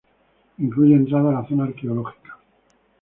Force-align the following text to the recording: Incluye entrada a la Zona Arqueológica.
Incluye 0.57 0.95
entrada 0.95 1.29
a 1.29 1.41
la 1.43 1.47
Zona 1.47 1.65
Arqueológica. 1.65 2.39